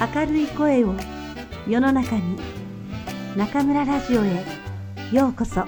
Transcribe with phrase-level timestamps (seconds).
[0.00, 0.94] 明るい声を
[1.68, 2.38] 世の中に
[3.36, 4.44] 中村ラジオへ
[5.12, 5.66] ようこそ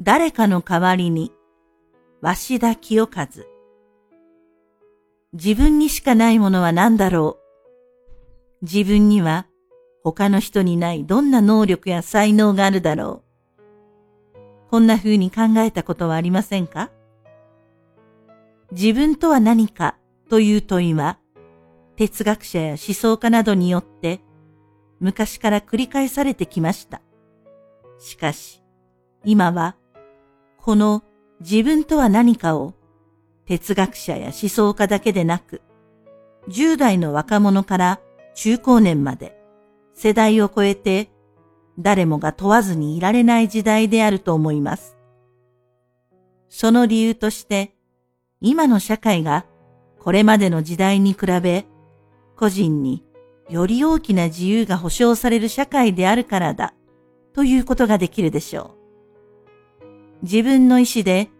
[0.00, 1.32] 誰かの代わりに、
[2.20, 3.28] 鷲田清和。
[5.32, 7.38] 自分にしかないものは何だろ
[8.60, 8.64] う。
[8.66, 9.46] 自分には
[10.04, 13.22] 他の人にないどんな能力や才能があるだろ
[14.36, 14.70] う。
[14.70, 16.90] こんな風に考えたことはありませんか？
[18.70, 19.96] 自分とは何か
[20.28, 21.18] という問いは、
[21.96, 24.20] 哲学者や思想家などによって
[25.00, 27.00] 昔から繰り返されてきました。
[27.98, 28.62] しかし、
[29.24, 29.76] 今は
[30.58, 31.02] この
[31.40, 32.74] 自分とは何かを
[33.46, 35.62] 哲学者や思想家だけでなく、
[36.48, 38.00] 10代の若者から
[38.34, 39.40] 中高年まで
[39.94, 41.10] 世代を超えて
[41.78, 44.96] 誰もが問わずにいられない時代であると思います。
[46.48, 47.74] その理由として、
[48.40, 49.46] 今の社会が
[49.98, 51.66] これまでの時代に比べ、
[52.36, 53.04] 個人に
[53.48, 56.74] より大きな自由が保障される社会であるからだ、
[57.32, 58.76] ということができるでしょ
[59.82, 60.24] う。
[60.24, 61.30] 自分の意志で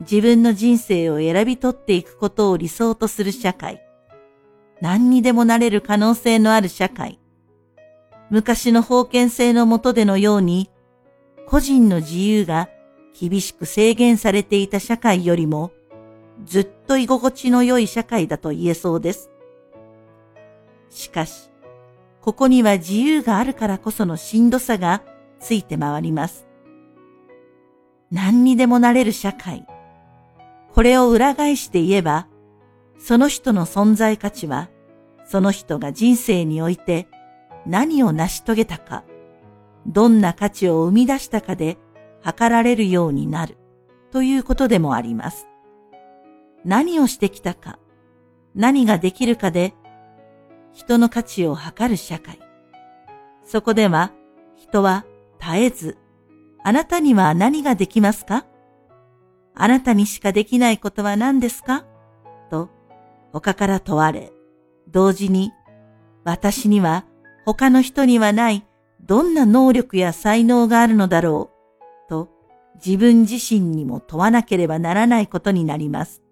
[0.00, 3.82] 自分の人生を選び取っていくことを理想とする社会。
[4.80, 7.19] 何にでもなれる可能性のある社会。
[8.30, 10.70] 昔の封建制の下でのように、
[11.46, 12.68] 個人の自由が
[13.18, 15.72] 厳しく制限されていた社会よりも、
[16.44, 19.30] ずっと居心地の良い社会だと言えそうです。
[20.88, 21.50] しかし、
[22.20, 25.02] ここには自由があるからこそのしんどさが
[25.40, 26.46] ついて回ります。
[28.12, 29.66] 何にでもなれる社会。
[30.72, 32.28] これを裏返して言えば、
[32.98, 34.68] その人の存在価値は、
[35.24, 37.08] その人が人生において
[37.66, 39.04] 何を成し遂げたか、
[39.86, 41.78] どんな価値を生み出したかで
[42.22, 43.56] 測られるようになる
[44.10, 45.46] ということでもあります。
[46.64, 47.78] 何をしてきたか、
[48.54, 49.74] 何ができるかで
[50.72, 52.38] 人の価値を測る社会。
[53.44, 54.12] そこでは
[54.56, 55.04] 人は
[55.40, 55.98] 絶えず
[56.62, 58.44] あなたには何ができますか？
[59.54, 61.86] あなたにしかできないことは何ですか？
[62.50, 62.68] と
[63.32, 64.32] 他から問われ、
[64.88, 65.52] 同時に
[66.24, 67.06] 私には
[67.54, 68.64] 他の人にはない
[69.04, 71.50] どんな能力や才能があるのだろ
[72.06, 72.28] うと
[72.76, 76.22] 自分自身にも問わなければならないことになります。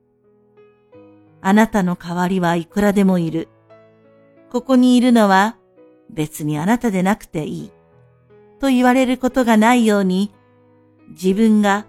[1.40, 3.48] あなたの代わりはいくらでもいる。
[4.50, 5.56] ここにいるのは
[6.08, 7.72] 別にあなたでなくていい。
[8.60, 10.32] と言われることがないように、
[11.08, 11.86] 自分が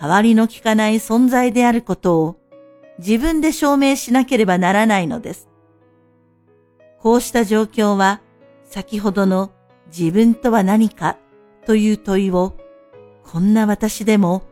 [0.00, 2.40] 代わりの効かない存在であることを
[2.98, 5.48] 自分で証明しなければならないのです。
[7.00, 8.20] こうした状況は
[8.68, 9.50] 先ほどの
[9.86, 11.16] 自分とは何か
[11.66, 12.54] という問いを
[13.24, 14.42] こんな私でも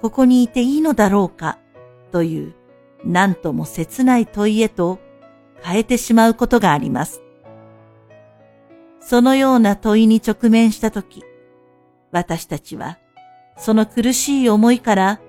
[0.00, 1.58] ここにいていいのだろうか
[2.12, 2.54] という
[3.04, 5.00] 何とも切ない問いへと
[5.62, 7.22] 変えてしまうことがあります。
[9.00, 11.24] そのような問いに直面したとき、
[12.10, 12.98] 私たちは、
[13.56, 15.20] その苦しい思いから、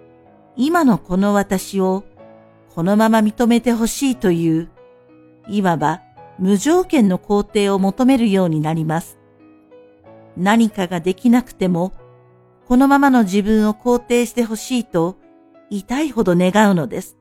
[0.55, 2.03] 今のこの私を、
[2.73, 4.69] このまま認めてほしいという、
[5.47, 6.01] いわば
[6.39, 9.17] 無条件の肯定を求めるようになります。
[10.35, 11.93] 何かができなくても、
[12.67, 15.17] このままの自分を肯定してほしいと、
[15.69, 17.17] 痛いほど願うのです。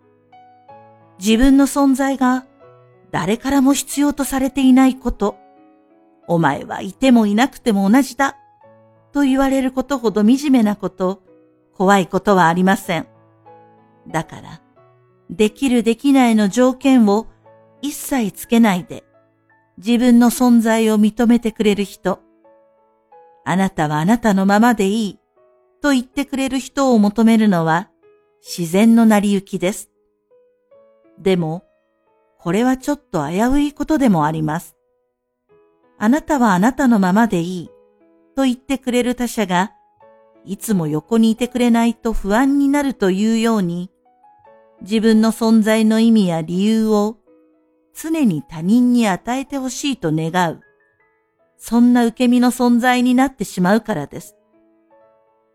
[1.18, 2.44] 自分の存在が
[3.10, 5.36] 誰からも必要とされていないこと、
[6.28, 8.36] お前はいてもいなくても同じだ。
[9.12, 11.22] と言われることほど惨めなこと、
[11.72, 13.06] 怖いことはありません。
[14.08, 14.60] だから、
[15.30, 17.26] できるできないの条件を
[17.82, 19.04] 一切つけないで、
[19.78, 22.20] 自分の存在を認めてくれる人、
[23.44, 25.18] あなたはあなたのままでいい、
[25.80, 27.90] と言ってくれる人を求めるのは
[28.46, 29.90] 自然の成り行きです。
[31.18, 31.64] でも、
[32.38, 34.76] これはちょっと危ういことでもあります。
[35.98, 37.70] あなたはあなたのままでいい
[38.34, 39.72] と言ってくれる他者が、
[40.44, 43.90] いつも横にいてくれないと不安になるというように、
[44.82, 47.16] 自分の存在の意味や理由を
[47.98, 50.60] 常に他人に与えてほしいと願う。
[51.56, 54.36] そんな受け身の存在になってしまうからです。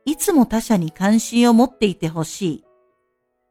[0.06, 2.64] いつも他者に関心を持っていてほしい。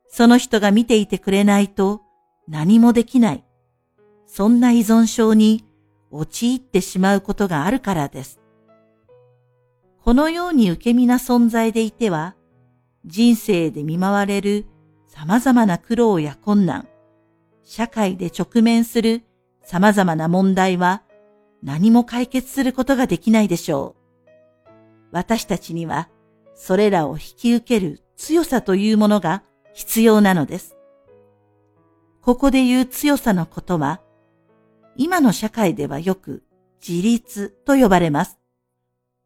[0.08, 2.02] その人が見ていてくれないと
[2.48, 3.44] 何もできない。
[4.26, 5.64] そんな依存症に
[6.10, 8.40] 陥ってしまうことがあるからです。
[10.02, 12.34] このように受け身な存在でいては、
[13.04, 14.66] 人生で見舞われる
[15.06, 16.88] 様々な苦労や困難、
[17.72, 19.22] 社会で直面する
[19.62, 21.05] 様々な問題は、
[21.62, 23.94] 何も解決することができないでしょ
[24.67, 24.70] う。
[25.12, 26.08] 私たちには、
[26.56, 30.76] それらを引き受ける強さというものが必要なのです。
[32.22, 34.00] ここで言う強さのことは、
[34.96, 36.43] 今の社会ではよく
[36.84, 38.40] 自立と呼ばれます。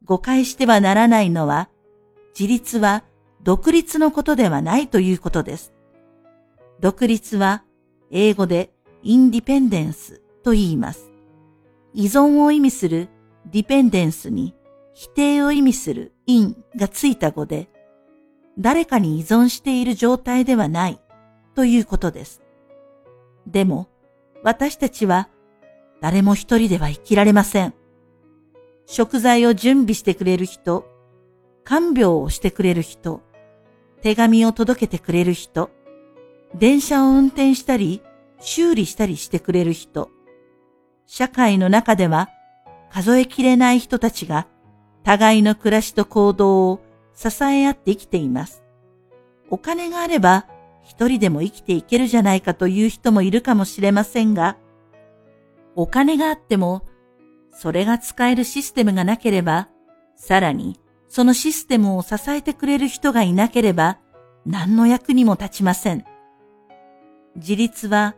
[0.05, 1.71] 誤解してはならないのは、
[2.39, 3.05] 自立は
[3.43, 5.73] 独立のことではないということです。
[6.81, 7.65] 独立は
[8.17, 8.71] 英語で
[9.03, 11.11] インディペンデンスと言います。
[11.93, 13.09] 依存を意味する
[13.47, 14.55] ディペンデンスに
[14.95, 17.69] 否定を意味するインがついた語で、
[18.57, 21.01] 誰かに依存している状態ではない
[21.57, 22.41] ということです。
[23.49, 23.89] でも、
[24.45, 25.29] 私たちは
[26.01, 27.75] 誰も一人では生きられません。
[28.87, 30.87] 食材を準備してくれる人、
[31.65, 33.23] 看病をしてくれる人、
[34.03, 35.71] 手紙を届けてくれる人、
[36.55, 38.01] 電車を運転したり、
[38.41, 40.11] 修理したりしてくれる人、
[41.07, 42.31] 社会の中では
[42.91, 44.47] 数えきれない人たちが
[45.03, 46.81] 互いの暮らしと行動を
[47.15, 48.63] 支え合って生きています。
[49.51, 50.47] お金があれば
[50.83, 54.57] 一人でも生きていけるじゃないかという人もいるかもしれませんが、
[55.75, 56.87] お金があっても
[57.51, 59.69] それが使えるシステムがなければ、
[60.17, 60.79] さらに
[61.09, 63.99] そのシステムを支えてくれる人がいなければ、
[64.47, 66.05] 何の役にも立ちません。
[67.37, 68.15] 自立は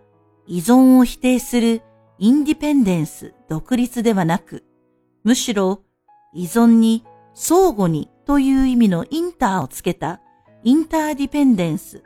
[0.46, 1.82] 依存を否定する
[2.18, 4.64] インディペンデンス、独立ではなく、
[5.24, 5.82] むしろ
[6.34, 7.04] 依存に
[7.34, 10.20] 相互にという意味のインターをつけた
[10.62, 12.02] インターディペンデンス、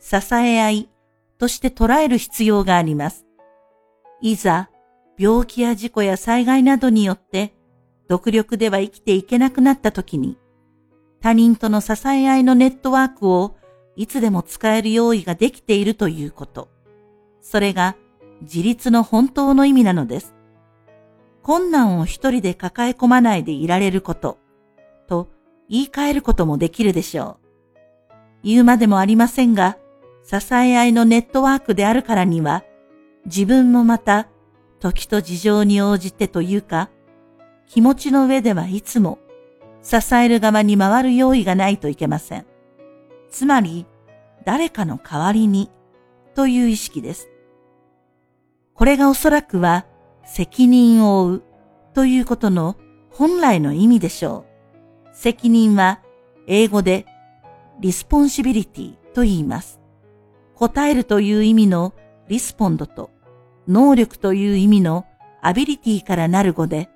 [0.00, 0.90] 支え合い
[1.38, 3.26] として捉える必要があります。
[4.20, 4.70] いざ
[5.18, 7.54] 病気や事故や災害などによって
[8.08, 10.38] 独力では生きていけなくなった時に、
[11.20, 13.56] 他人との支え合いのネットワークを
[13.96, 16.68] いつでも使える用意ができているということ。
[17.40, 17.96] それが
[18.42, 20.34] 自立の本当の意味なのです。
[21.42, 24.38] 困難を一人で抱え込まないでいられること、
[25.06, 25.28] と
[25.68, 28.16] 言い換えることもできるでしょう。
[28.42, 29.78] 言うまでもありませんが、
[30.24, 32.64] 支え合いのネットワークであるからには、
[33.26, 34.28] 自分もまた
[34.78, 36.90] 時と事情に応じてというか、
[37.66, 39.18] 気持ちの上ではいつも
[39.82, 42.46] 支える側に回る用意がないといけません。
[43.30, 43.86] つまり、
[44.44, 45.70] 誰かの代わりに
[46.34, 47.28] という意識です。
[48.74, 49.86] これがおそらくは
[50.24, 51.42] 責任を負う
[51.94, 52.76] ということの
[53.10, 54.46] 本来の意味でしょ
[55.04, 55.08] う。
[55.12, 56.00] 責任は
[56.46, 57.06] 英語で
[57.80, 59.80] responsibility と言います。
[60.54, 61.94] 答えるという意味の
[62.28, 63.10] respond と
[63.68, 65.06] 能力という意味の
[65.42, 66.88] ability からなる語で、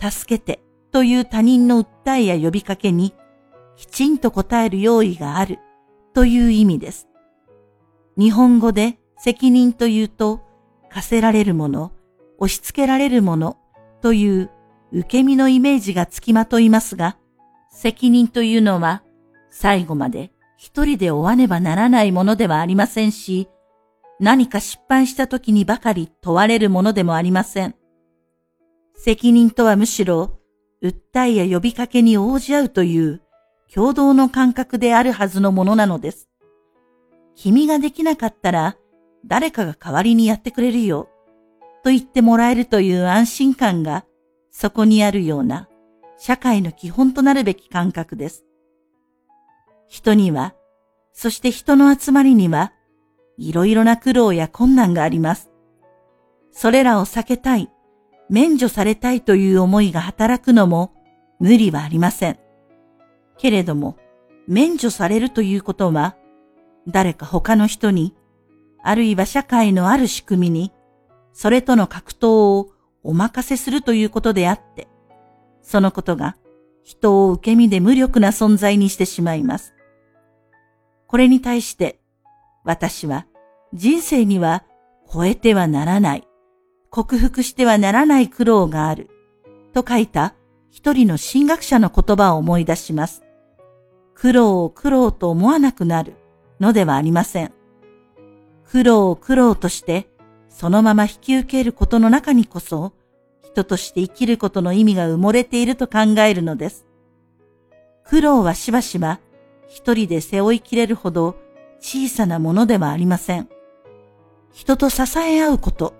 [0.00, 0.60] 助けて
[0.90, 3.14] という他人の訴えや呼びかけに
[3.76, 5.58] きちんと答える用意がある
[6.12, 7.08] という意味です。
[8.16, 10.40] 日本語で責任というと、
[10.90, 11.92] 課せられるもの、
[12.38, 13.56] 押し付けられるもの
[14.00, 14.50] という
[14.92, 17.16] 受け身のイメージがつきまといますが、
[17.70, 19.02] 責任というのは
[19.50, 23.48] 最後まで一人で追わねばならないものではありませんし、
[24.20, 27.74] 何か失敗した時にばかり問われるものでもありません。
[28.94, 30.38] 責任とはむしろ、
[30.82, 33.20] 訴えや呼びかけに応じ合うという
[33.72, 36.28] 共同の感覚であるはずのものなのです。
[37.34, 38.76] 君ができなかったら
[39.26, 41.08] 誰かが代わりにやってくれるよ、
[41.82, 44.04] と言ってもらえるという安心感が
[44.50, 45.68] そこにあるような
[46.18, 48.44] 社会の基本となるべき感覚です。
[49.88, 50.54] 人には、
[51.12, 52.72] そして人の集まりには、
[53.36, 55.50] いろいろな苦労や困難があります。
[56.50, 57.70] それらを避けたい、
[58.30, 60.92] 免除されたいという思いが働くのも
[61.40, 62.38] 無理はありません。
[63.38, 63.96] けれども、
[64.46, 66.16] 免除されるということは、
[66.86, 68.14] 誰か他の人に、
[68.82, 70.72] あるいは社会のある仕組みに、
[71.32, 72.70] それとの格闘を
[73.02, 74.88] お任せするということであって、
[75.62, 76.36] そのことが
[76.82, 79.74] 人を受け身で無力な存在にしてしまいます。
[81.06, 81.98] これに対して
[82.64, 83.26] 私は
[83.72, 84.64] 人生には
[85.12, 86.28] 超えてはならない、
[86.90, 89.10] 克服してはならない苦労がある、
[89.72, 90.34] と書いた
[90.70, 93.23] 一人の神学者の言葉を思い出します。
[94.24, 96.14] 苦労を苦労と思わなくなる
[96.58, 97.52] のではありません。
[98.66, 100.08] 苦労を苦労として
[100.48, 102.94] そのまま引き受けることの中にこそ
[103.42, 106.86] 人として生きることの意味が埋もれていると考えるのです。
[108.06, 109.20] 苦労はしばしば
[109.68, 111.36] 一人で背負いきれるほど
[111.78, 113.50] 小さなものではありません。
[114.54, 115.92] 人と支え合うこと、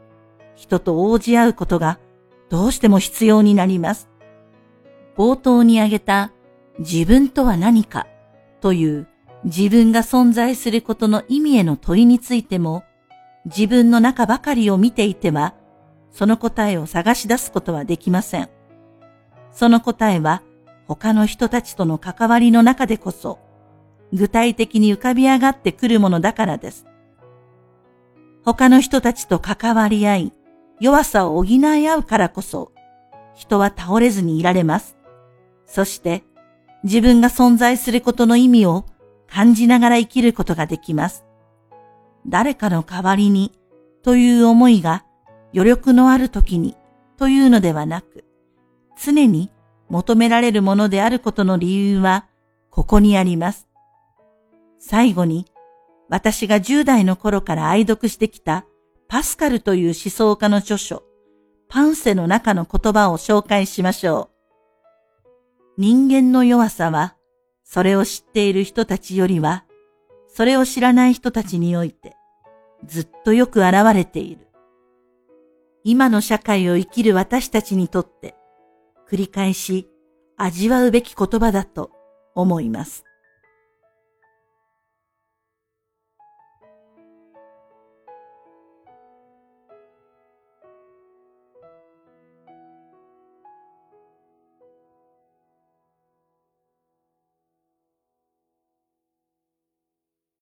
[0.54, 1.98] 人と応じ合うことが
[2.48, 4.08] どうしても必要になります。
[5.14, 6.32] 冒頭に挙げた
[6.78, 8.06] 自分とは何か
[8.64, 9.06] という
[9.44, 12.83] 自分が存在することの意味への問いについても
[13.44, 15.54] 自分の中ばかりを見ていては
[16.11, 18.49] その答えを探し出すことはできません。
[19.52, 20.42] その答えは
[20.88, 23.38] 他の人たちとの関わりの中でこそ
[24.14, 26.87] 具体的に浮かび上がってくるものだからです。
[28.47, 30.33] 他の人たちと関わり合い、
[30.80, 32.73] 弱さを補い合うからこそ、
[33.35, 34.97] 人は倒れずにいられます。
[35.66, 36.25] そして、
[36.84, 38.84] 自分が存在することの意味を
[39.26, 41.24] 感じながら生きることができます。
[42.26, 43.52] 誰かの代わりに
[44.02, 45.04] という思いが
[45.54, 46.76] 余力のある時に
[47.16, 48.24] というのではなく、
[49.02, 49.50] 常に
[49.88, 52.26] 求められるものであることの理由は
[52.70, 53.66] ここにあります。
[54.78, 55.46] 最後に、
[56.10, 58.66] 私が10代の頃から愛読してきた
[59.08, 61.02] パスカルという思想家の著書、
[61.68, 64.33] パンセの中の言葉を紹介しましょう。
[65.76, 67.16] 人間の弱さは、
[67.64, 69.64] それを知っている人たちよりは、
[70.28, 72.16] それを知らない人たちにおいて、
[72.86, 74.46] ずっとよく現れている。
[75.82, 78.36] 今の社会を生きる私たちにとって、
[79.10, 79.88] 繰り返し
[80.36, 81.90] 味わうべき言葉だと
[82.34, 83.04] 思います。